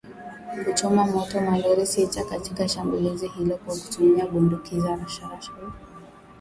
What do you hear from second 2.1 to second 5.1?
katika shambulizi hilo kwa kutumia bunduki za